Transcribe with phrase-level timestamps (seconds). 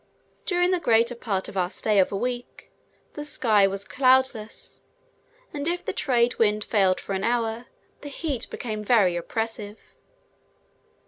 [0.47, 2.71] During the greater part of our stay of a week,
[3.13, 4.81] the sky was cloudless,
[5.53, 7.67] and if the trade wind failed for an hour,
[8.01, 9.77] the heat became very oppressive.